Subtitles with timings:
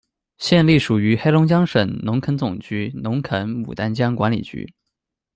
[0.39, 4.67] 现隶属于黑龙江省农垦总局农垦牡丹江管理局。